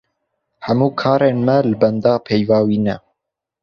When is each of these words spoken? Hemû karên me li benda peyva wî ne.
Hemû 0.65 0.87
karên 1.01 1.37
me 1.47 1.57
li 1.69 1.75
benda 1.81 2.13
peyva 2.25 2.59
wî 2.67 2.77
ne. 2.85 2.95